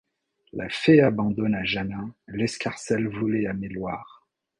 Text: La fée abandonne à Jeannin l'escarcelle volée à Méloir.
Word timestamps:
La 0.53 0.67
fée 0.67 0.99
abandonne 0.99 1.53
à 1.53 1.63
Jeannin 1.63 2.15
l'escarcelle 2.25 3.07
volée 3.07 3.45
à 3.45 3.53
Méloir. 3.53 4.27